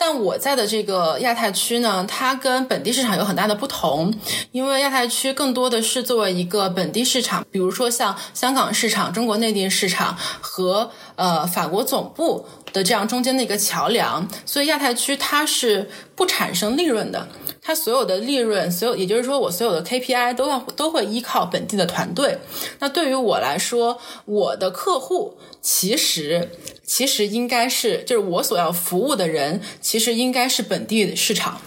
[0.02, 4.14] 但我在的这个亚太区呢，它跟本地市场有很大的不同，
[4.54, 17.28] 因为亚太区更多的是作为一个本地市场，比如说像香港市场、中国内地市场和呃法国总部的这样中间的一个桥梁，所以亚太区它是不产生利润的。
[17.62, 22.40] 它所有的利润，所有也就是说，我所有的 KPI 都要都会依靠本地的团队。
[22.80, 26.50] 那对于我来说，我的客户其实
[26.86, 31.60] 其实应该是，就是我所要服务的人，其实应该是本地市场。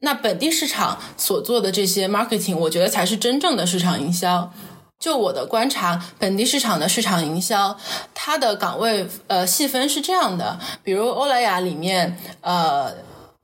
[0.00, 4.52] 那本地市场所做的这些 marketing，我觉得才是真正的市场营销。
[4.98, 7.76] 就我的观察，本地市场的市场营销，
[8.14, 12.94] 它的岗位呃细分是这样的，比如欧莱雅里面呃。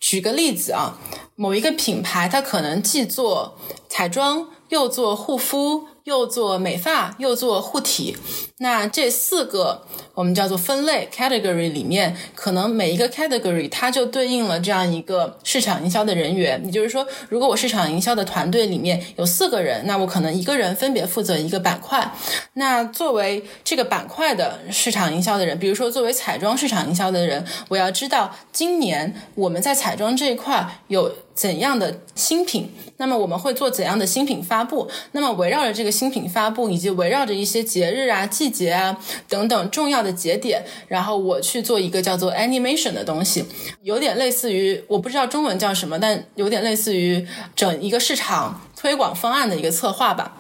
[0.05, 0.99] 举个例子啊，
[1.37, 3.57] 某一个品牌，它可能既做
[3.89, 5.87] 彩妆，又做护肤。
[6.05, 8.17] 又做美发，又做护体，
[8.59, 9.83] 那这四个
[10.15, 16.61] 我们叫做分类 category 里面，可能每一个 category 它就对应了这样一个市场营销的人员。
[16.65, 22.13] 也就是说，如果我市场营销的团队里面有四个人，那我可能一个人分别负责一个板块。
[22.55, 31.13] 那作为这个板块的市场营销的人，比如说作为彩妆市场营销的人，我要知道今年我们在彩妆这一块有。
[31.35, 32.71] 怎样的新品？
[32.99, 34.89] 那么我们会做怎样的新品发布？
[35.13, 38.97] 那么围绕着这个新品发布，以及围绕着一些节日啊、季节啊
[39.29, 43.45] 等等重要的节点，然后我去做一个叫做 animation 的东西，
[43.83, 50.37] 有点类似于我不知道中文叫什么，但有点类似于整一个市场推广方案的一个策划吧。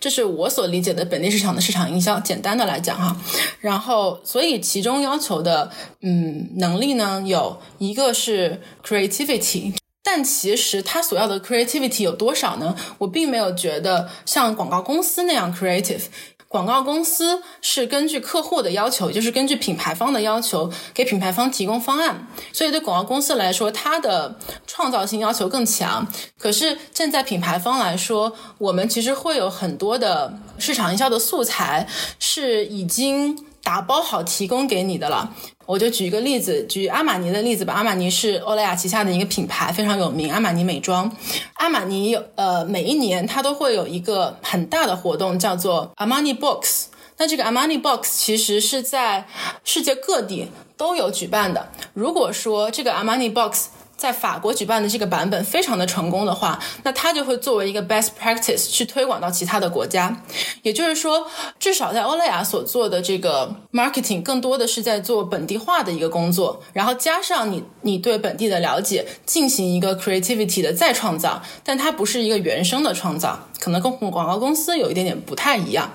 [0.00, 3.16] 这是我所理解的本地市场的市场营销，简单的来讲哈。
[3.60, 5.72] 然后，所以其中要求的
[6.02, 9.74] 嗯能力呢，有一个是 creativity。
[10.10, 12.74] 但其实他所要的 creativity 有多少呢？
[12.96, 16.04] 我并没有觉得像广告公司那样 creative。
[16.48, 22.26] 广告公司是根据客户的要求，就是根据品牌方的要求，给品牌方提供方案。
[22.54, 26.08] 所以对广告公司来说，它的创造性要求更强。
[26.38, 31.86] 可是站在品牌方来说，我们其实会有很多的市场营销的素材
[32.18, 35.34] 是已经打包好提供给你的了。
[35.68, 37.74] 我就举一个例子，举阿玛尼的例子吧。
[37.74, 40.32] 阿玛尼是欧莱雅旗下的一个品牌，非常有名。
[40.32, 41.14] 阿玛尼美妆，
[41.56, 46.86] 阿玛尼有呃，每一年它都会有一个很大的活动，叫做阿玛尼 Box。
[47.18, 49.26] 那这个阿玛尼 Box 其实是在
[49.62, 50.46] 世界各地
[50.78, 51.68] 都有举办的。
[51.92, 53.66] 如果说这个阿玛尼 Box
[53.98, 60.22] 在法国举办的这个版本非常的成功的话，那它就会作为一个 best practice 去推广到其他的国家。
[60.62, 61.26] 也就是说，
[61.58, 75.90] 至少在欧莱雅所做的这个 marketing 更多的是在做本地化的一个工作，然后加上你你对本地的了解，进行一个 creativity 的再创造，但它不是一个原生的创造，可能跟广告公司有一点点不太一样。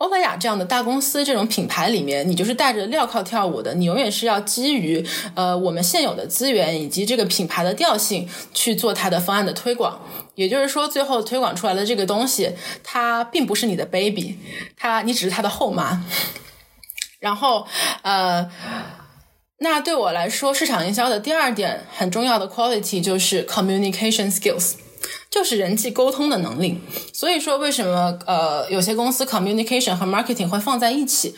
[0.00, 10.00] 欧莱雅这样的大公司，这种品牌里面，你就是带着镣铐跳舞的，你永远是要基于呃我们现有的资源以及这个品牌的调性去做它的方案的推广。
[10.36, 12.50] 也就是说，最后推广出来的这个东西，
[12.82, 14.38] 它并不是你的 baby，
[14.74, 16.02] 它你只是它的后妈。
[17.18, 17.66] 然后
[18.00, 18.50] 呃，
[19.58, 24.76] 那对我来说，市场营销的第二点很重要的 quality 就是 communication skills。
[25.30, 26.80] 就是人际沟通的能力，
[27.12, 31.36] 所以说为什么呃有些公司 communication 和 marketing 会放在一起？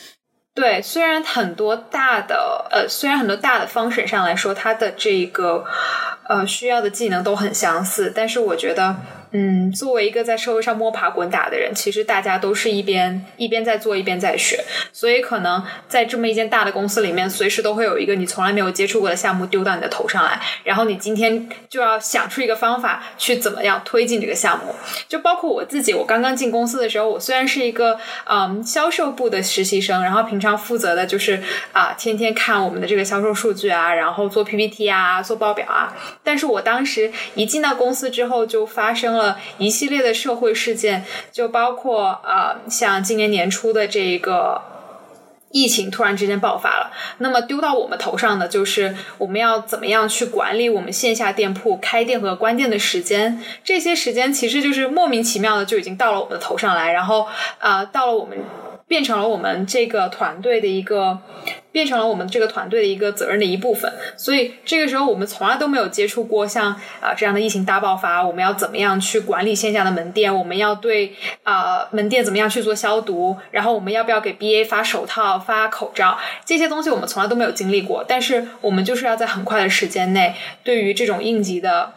[0.55, 5.64] 对，虽然很多大的呃，虽然很多大的 function 上来说，它的这个
[6.28, 8.97] 呃需要的技能都很相似，但是我觉得。
[9.33, 14.62] 嗯，作为一个在社会上摸爬滚打的人，其实大家都是一边一边在做，一边在学，
[14.93, 24.74] 所以可能在这么一间大的公司里面，随时都会有一个你从来没有接触过的项目丢到你的头上来，然后你今天就要想出一个方法去怎么样推进这个项目。
[25.09, 39.22] 就包括我自己，我刚刚进公司的时候，我虽然是一个嗯销售部的实习生，然后平常负责的就是啊天天看我们的这个销售数据啊，然后做 PPT 啊，做报表啊，但是我当时一进到公司之后，就发生了。
[39.59, 44.62] 一系列的社会事件，就包括啊，像今年年初的这个
[45.51, 57.27] 疫情突然之间爆发了，那么丢到我们头上的就是我们要怎么样去管理我们线下店铺开店和关店的时间，这些时间其实就是莫名其妙的就已经到了我们的头上来，然后
[57.59, 58.39] 啊，到了我们。
[58.87, 61.18] 变成了我们这个团队的一个，
[61.70, 63.91] 变成了我们这个团队的一个责任的一部分。
[64.16, 68.22] 所以这个时候，我们从来都没有接触过像啊这样的疫情大爆发。
[68.22, 70.35] 我们要怎么样去管理线下的门店？
[70.35, 73.37] 我们要对啊门店怎么样去做消毒？
[73.51, 76.18] 然后我们要不要给 BA 发手套、发口罩？
[76.45, 78.05] 这些东西我们从来都没有经历过。
[78.07, 81.93] 但是我们就是要在很快的时间内，对于这种应急的。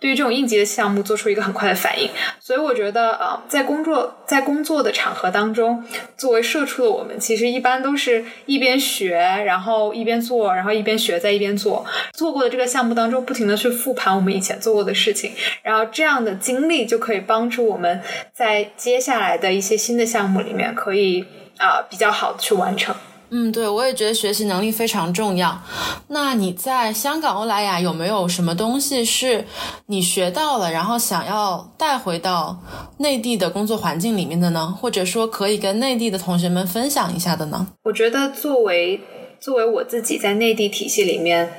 [0.00, 2.08] 对于这种应急的项目做出一个很快的反应，
[2.40, 5.84] 所以我觉得，呃，在工作在工作的场合当中，
[6.16, 11.84] 作为社畜的我们，其实一般都是一边学，然后一边做，然后一边学，在一边做。
[12.12, 15.32] 做过的这个项目当中，不停的去复盘我们以前做过的事情，
[15.62, 18.00] 然后这样的经历就可以帮助我们
[18.32, 21.26] 在接下来的一些新的项目里面，可以
[21.58, 22.94] 啊比较好的去完成。
[23.30, 25.62] 嗯，对，我也觉得学习能力非常重要。
[26.08, 29.44] 那你在香港欧莱雅有没有什么东西是
[29.86, 32.60] 你学到了，然后想要带回到
[32.98, 34.76] 内地的工作环境里面的呢？
[34.80, 37.68] 或者说可以跟内地的同学们分享一下的呢？
[37.84, 39.00] 我觉得作为
[39.38, 41.52] 作为我自己在内地体系里面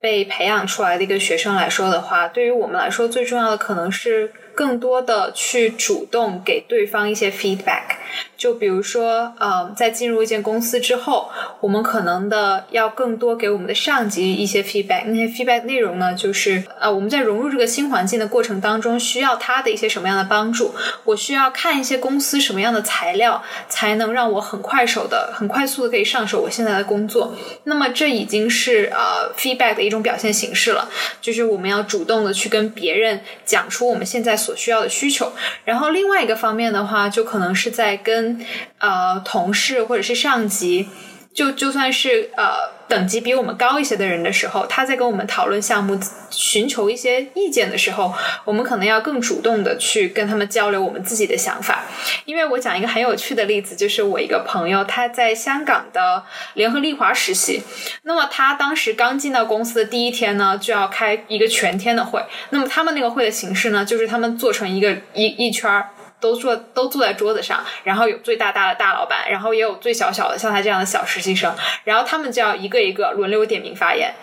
[0.00, 7.96] 被培养出来的一个学生来说的话，对于我们来说最重要的可能是更多的去主动给对方一些 feedback。
[8.36, 11.30] 就比如说，呃，在进入一间公司之后，
[11.60, 15.04] 我们可能的要更多给我们的上级一些 feedback。
[15.06, 20.74] 那些 feedback 内容呢，就是呃，我们在融入这个新环境的过程当中，需要他的一些什么样的帮助？
[21.04, 27.34] 我需要看一些公司什么样的材料，才能让我很快手的、很快速的可以上手我现在的工作。
[27.64, 30.90] 那么这已经是呃 feedback 的一种表现形式了，
[31.20, 35.32] 就是我们要主动的去跟别人讲出我们现在所需要的需求。
[35.64, 38.44] 然后另外一个方面的话，就可能是在跟
[38.78, 40.88] 呃同事或者是上级，
[41.34, 48.12] 就就算是呃等级比我们高一些的人的时候，他在跟我们讨论项目、寻求一些意见的时候，
[48.44, 51.84] 我们可能要更主动的去跟他们交流我们自己的想法。
[52.26, 56.22] 因为我讲一个很有趣的例子，就是我一个朋友他在香港的
[56.54, 57.62] 联合利华实习，
[58.02, 62.22] 那么他当时刚进到公司的第一天呢，就要开一个全天的会。
[62.50, 65.88] 那么他们那个会的形式呢，就是他们做成一个一一圈儿。
[66.22, 71.54] 都坐都坐在桌子上，然后有最大大的大老板，然后也有最小小的像他这样的小实习生，
[71.84, 74.14] 然后他们就要一个一个轮流点名发言。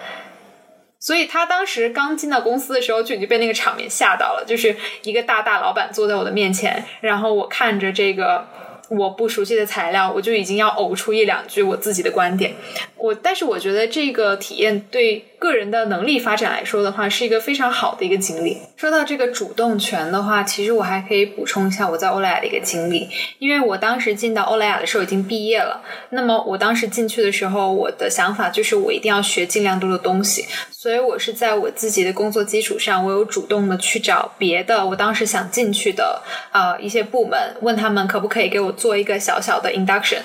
[1.02, 8.46] 所以他当时刚进到公司的时候就已经被那个场面吓到了，就是一个大大老板坐在我的面前，然后我看着这个
[8.90, 12.54] 我不熟悉的材料，我就已经要呕出一两句我自己的观点。
[12.98, 18.58] 我但是我觉得这个体验对个人的能力发展来说的话，是一个非常好的一个经历。
[18.76, 23.10] 说到这个主动权的话，其实我还可以补充一下我在欧莱雅的一个经历，
[23.40, 25.82] 因为我当时进到欧莱雅的时候已经毕业了。
[26.10, 36.22] 那么我当时进去的时候，我的想法就是我一定要学尽量多的东西，所以我是在我自己的工作基础上，我有主动的去找别的我当时想进去的
[36.52, 40.20] 呃一些部门，问他们可不可以给我做一个小小的 induction。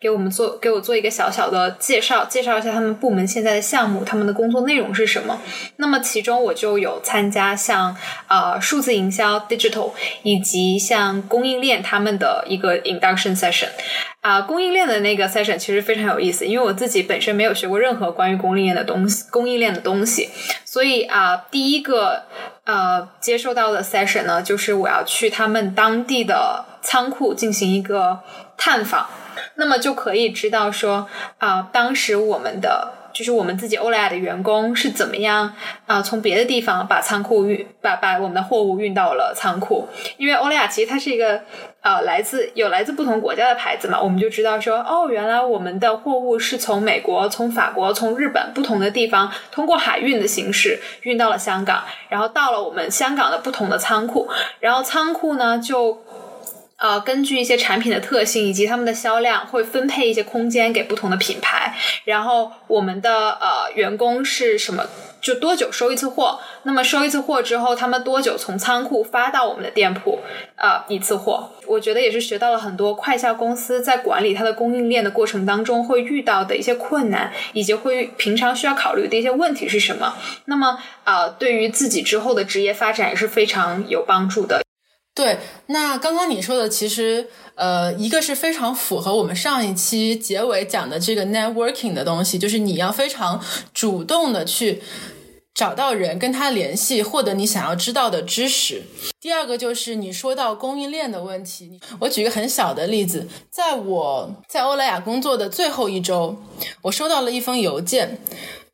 [0.00, 5.40] 给我们做给我做一个小小的介绍，介绍一下他们部门现在的项目，他们的工作内容是什么。
[5.76, 7.96] 那么其中我就有参加像
[8.28, 9.92] 呃数字营销 digital
[10.22, 13.68] 以及像供应链他们的一个 induction session。
[14.20, 20.28] 啊，供应链的那个 session 其实非常有意思，因为我自己本身没有学过任何关于供应链的东西，供应链的东西，
[20.64, 22.24] 所以啊，第一个
[22.64, 28.18] 呃接受到的 session 呢，就是我要去他们当地的仓库进行一个
[28.56, 29.06] 探访。
[29.54, 35.52] 那么就可以知道说啊，当时我们的就是我们自己欧莱雅的员工是怎么样
[35.86, 39.88] 啊，从别的地方把仓库运把把我们的货物运到了仓库。
[40.18, 41.40] 因为欧莱雅其实它是一个
[41.80, 54.28] 呃来自有来自不同国家的牌子嘛，我们就知道说哦，原来我们的货物是从美国、从法国、从日本不同的地方通过海运的形式运到了香港，然后到了我们香港的不同的仓库，
[54.60, 56.00] 然后仓库呢就。
[56.78, 61.76] 呃，根据一些产品的特性以及他们的销量，会分配一些空间给不同的品牌。
[62.04, 64.84] 然后我们的呃员工是什么？
[65.20, 66.38] 就多久收一次货？
[66.62, 70.20] 那么收一次货之后，他们多久从仓库发到我们的店铺？
[70.54, 71.50] 呃，一次货。
[71.66, 80.14] 我觉得也是学到了很多快销公司在管理它的供应链的过程当中会遇到的一些困难，以及会平常需要考虑的一些问题是什么。
[80.44, 84.62] 那么啊，对于自己之后的职业发展也是非常有帮助的。
[85.18, 93.44] 对，那刚刚你说的，其实呃，一个是非常符合我们上一期结尾讲的这个 networking 的东西，就是你要非常
[93.74, 94.80] 主动的去
[95.52, 98.84] 找到人，跟他联系，获得你想要知道的知识。
[99.20, 106.40] 第二个就是你说到供应链的问题，我举个很小的例子，在我在欧莱雅工作的最后一周，
[106.82, 108.20] 我收到了一封邮件。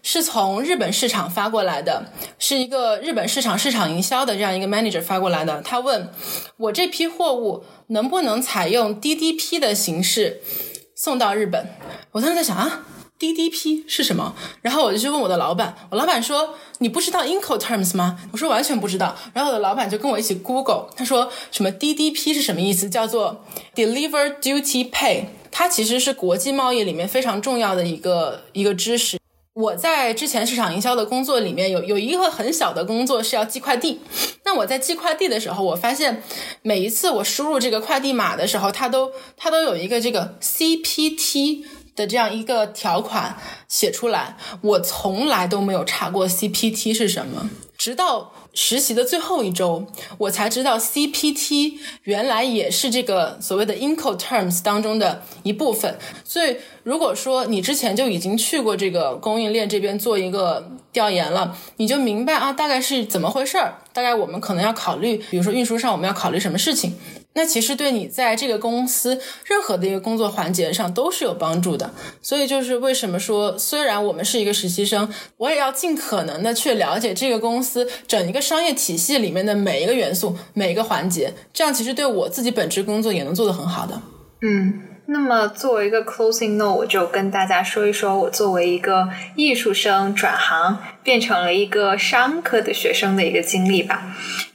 [0.04, 5.62] 是从日本市场发过来的，是一个日本市场市场营销的这样一个 manager 发过来的。
[5.62, 6.10] 他问
[6.58, 10.42] 我这批货物能不能采用 DDP 的形式
[10.94, 11.66] 送到日本。
[12.12, 12.84] 我当时在想啊
[13.18, 14.36] ，DDP 是什么？
[14.60, 18.18] 然后我就去问我的老板，我老板说你不知道 Incoterms 吗？
[18.30, 19.16] 我说完全不知道。
[19.32, 22.90] 然后我的老板就跟我一起 Google，他说什么 DDP 是什么意思？
[22.90, 23.42] 叫做
[23.74, 29.18] Deliver Duty Pay，它其实是国际贸易里面非常重要的一个一个知识。
[29.54, 34.00] 我在之前市场营销的工作里面有有一个很小的工作是要寄快递。
[34.44, 36.22] 那我在寄快递的时候，我发现
[36.62, 43.38] 每一次我输入这个快递码的时候，它都它都有一个这个 CPT 的这样一个条款
[43.68, 44.36] 写出来。
[44.60, 47.48] 我从来都没有查过 CPT 是什么，
[47.78, 48.32] 直到。
[48.54, 49.84] 实习的最后一周，
[50.16, 51.74] 我才知道 CPT
[52.04, 55.98] 原来也是这个所谓的 Incoterms 当中的一部分。
[56.24, 63.78] 所以，如果说你之前就已经去过这个供应链这边做一个调研了，你就明白啊，大概是怎么回事儿。
[63.92, 66.94] 大概我们可能要考虑，比如说运输上我们要考虑什么事情。
[67.34, 84.00] 那其实对你在这个公司任何的一个工作环节上都是有帮助的，所以就是为什么说，虽然我们是一个实习生，我也要尽可能的去了解这个公司整一个商业体系里面的每一个元素、每一个环节，这样其实对我自己本职工作也能做得很好的。
[84.42, 94.02] 嗯，那么作为一个 closing note，我就跟大家说一说我作为一个艺术生转行变成了一个商科的学生的一个经历吧。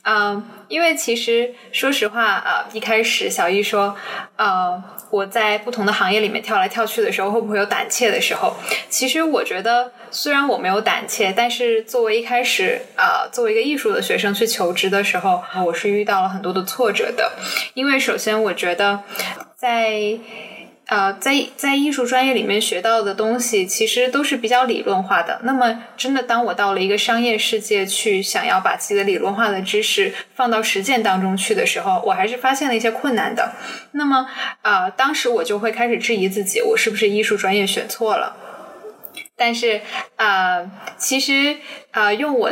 [0.02, 0.44] 啊。
[0.70, 3.96] 因为其实说实话啊，一开始小易说，
[4.36, 4.80] 呃，
[5.12, 8.56] 我在不同的行业里面跳来跳去的时候，会不会有胆怯的时候？
[8.90, 17.32] 其实我觉得，虽然我没有胆怯，但是作为一开始啊，作为一个艺术的学生去求职的时候，我是遇到了很多的挫折的。
[17.74, 19.02] 因为首先，我觉得
[19.56, 20.20] 在。
[20.90, 25.40] 呃，在在艺术专业里面学到的东西，其实都是比较理论化的。
[25.44, 33.54] 那么，真的当我到了一个商业世界去，想要把自己的理论化的知识放到实践当中去的时候，我还是发现了一些困难的。
[33.92, 34.28] 那么，
[34.64, 38.36] 啊，当时我就会开始质疑自己，我是不是艺术专业选错了？
[39.36, 39.82] 但是，
[40.16, 41.58] 啊，其实，
[41.92, 42.52] 啊，用我。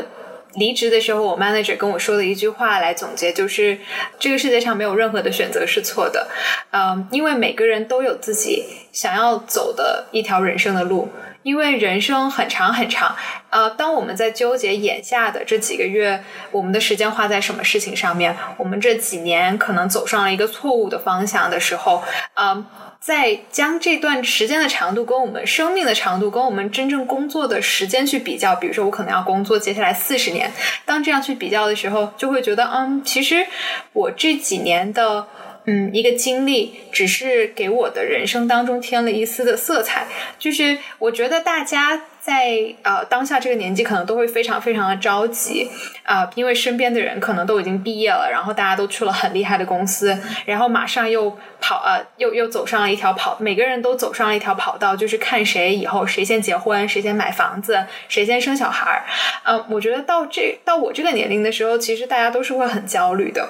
[0.57, 3.77] 离职的时候，我 manager 跟我说的一句话来总结，就是
[4.19, 6.27] 这个世界上没有任何的选择是错的，
[6.71, 11.09] 嗯，因为每个人都有自己想要走的一条人生的路。
[11.43, 13.15] 因为人生很长很长，
[13.51, 22.03] 呃，当我们在纠结眼下的这几个月，我们的时间花在什么事情上面，我们这几年可能走上了一个错误的方向的时候，
[22.33, 22.65] 呃，
[23.07, 30.51] 在将这段时间的长度跟我们生命的长度，跟我们真正工作的时间去比较，比如说我可能要工作接下来四十年，
[30.83, 33.47] 当这样去比较的时候，就会觉得，嗯，其实
[33.93, 35.25] 我这几年的。
[35.69, 40.07] 嗯，一个经历只是给我的人生当中添了一丝的色彩。
[40.39, 45.69] 就是我觉得大家在呃当下这个年纪，可能都会非常非常的着急
[46.03, 59.03] 啊，因为身边的人可能都已经毕业了，然后大家都去了很厉害的公司，然后马上又跑呃又又走上了一条跑，每个人都走上了一条跑道，就是看谁以后谁先结婚，谁先买房子，谁先生小孩儿。
[59.43, 63.49] 嗯，我觉得到这到我这个年龄的时候，其实大家都是会很焦虑的。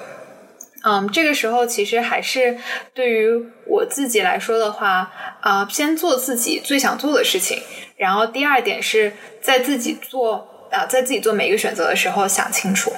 [0.84, 2.56] 嗯，这个时候其实还是
[2.94, 3.28] 对于
[3.66, 5.10] 我自己来说的话，
[5.40, 7.60] 啊，先做自己最想做的事情。
[7.96, 9.12] 然后第二点是
[9.42, 12.92] 在自己做啊，在自己做每一个选择的时候想清楚。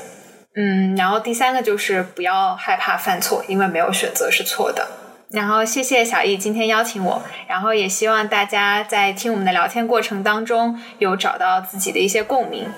[0.54, 4.86] 嗯，然后第三个就是不要害怕犯错，因为没有选择是错的。
[5.30, 12.68] 然后谢谢小易今天邀请我，然后也希望大家在听我们的聊天过程当中有找到自己的一些共鸣。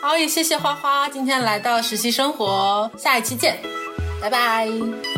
[0.00, 3.58] 好，也谢谢花花今天来到实习生活，下一期见。
[4.20, 5.15] 拜拜。